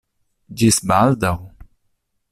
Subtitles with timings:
[0.61, 1.33] Ĝis baldaŭ.